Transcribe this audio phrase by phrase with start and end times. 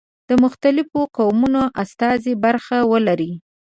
[0.29, 3.31] د مختلفو قومونو استازي برخه ولري.